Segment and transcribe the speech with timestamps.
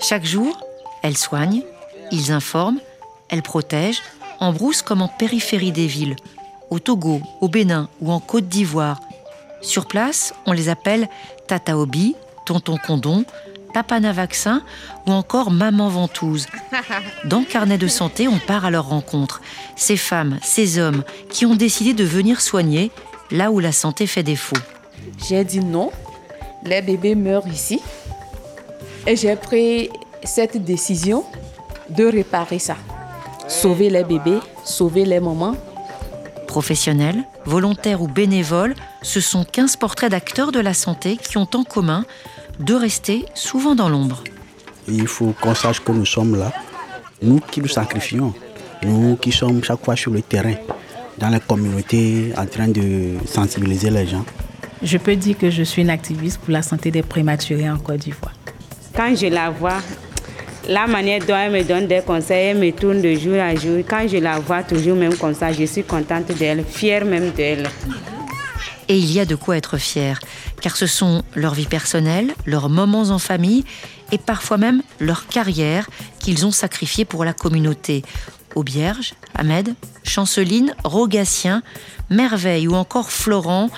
[0.00, 0.58] Chaque jour,
[1.02, 1.62] elles soignent,
[2.10, 2.80] ils informent,
[3.28, 4.02] elles protègent,
[4.40, 6.16] en brousse comme en périphérie des villes,
[6.70, 9.00] au Togo, au Bénin ou en Côte d'Ivoire.
[9.60, 11.08] Sur place, on les appelle
[11.46, 12.16] Tata Obi,
[12.46, 13.24] Tonton Condon,
[13.74, 14.62] Papana Vaccin
[15.06, 16.46] ou encore Maman Ventouse.
[17.24, 19.42] Dans Carnet de santé, on part à leur rencontre.
[19.76, 22.90] Ces femmes, ces hommes qui ont décidé de venir soigner
[23.30, 24.56] là où la santé fait défaut.
[25.28, 25.90] J'ai dit non,
[26.64, 27.80] les bébés meurent ici.
[29.06, 29.90] Et j'ai pris
[30.24, 31.24] cette décision
[31.88, 32.76] de réparer ça.
[33.48, 35.56] Sauver les bébés, sauver les mamans.
[36.46, 41.64] Professionnels, volontaires ou bénévoles, ce sont 15 portraits d'acteurs de la santé qui ont en
[41.64, 42.04] commun
[42.58, 44.22] de rester souvent dans l'ombre.
[44.88, 46.52] Il faut qu'on sache que nous sommes là,
[47.22, 48.34] nous qui nous sacrifions,
[48.82, 50.54] nous qui sommes chaque fois sur le terrain,
[51.18, 54.24] dans la communauté, en train de sensibiliser les gens.
[54.82, 57.98] Je peux dire que je suis une activiste pour la santé des prématurés en Côte
[57.98, 58.32] d'Ivoire.
[58.94, 59.80] Quand je la vois,
[60.68, 63.78] la manière dont elle me donne des conseils, elle me tourne de jour à jour.
[63.88, 67.68] Quand je la vois toujours même comme ça, je suis contente d'elle, fière même d'elle.
[68.88, 70.18] Et il y a de quoi être fier,
[70.60, 73.64] car ce sont leur vie personnelle, leurs moments en famille
[74.12, 78.02] et parfois même leur carrière qu'ils ont sacrifié pour la communauté.
[78.56, 81.62] Aubierge, Ahmed, Chanceline, Rogatien,
[82.10, 83.70] Merveille ou encore Florent,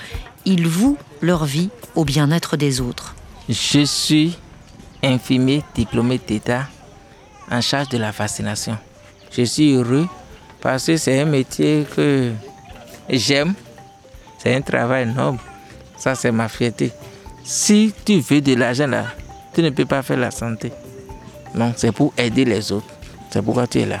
[0.45, 3.15] ils vouent leur vie au bien-être des autres.
[3.49, 4.35] Je suis
[5.03, 6.67] infirmier diplômé d'État
[7.51, 8.77] en charge de la vaccination.
[9.31, 10.07] Je suis heureux
[10.61, 12.31] parce que c'est un métier que
[13.09, 13.53] j'aime.
[14.37, 15.39] C'est un travail noble.
[15.97, 16.91] Ça, c'est ma fierté.
[17.43, 19.05] Si tu veux de l'argent là,
[19.53, 20.71] tu ne peux pas faire la santé.
[21.53, 22.87] Non, c'est pour aider les autres.
[23.29, 23.99] C'est pourquoi tu es là.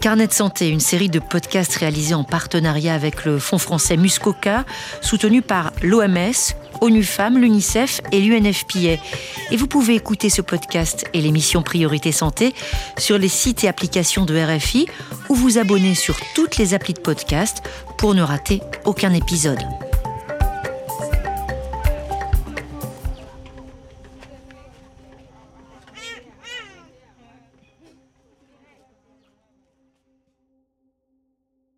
[0.00, 4.64] Carnet de santé, une série de podcasts réalisés en partenariat avec le Fonds français Muscoca,
[5.02, 8.98] soutenu par l'OMS, ONU Femmes, l'UNICEF et l'UNFPA.
[9.50, 12.54] Et vous pouvez écouter ce podcast et l'émission Priorité Santé
[12.96, 14.86] sur les sites et applications de RFI
[15.28, 17.62] ou vous abonner sur toutes les applis de podcast
[17.98, 19.60] pour ne rater aucun épisode.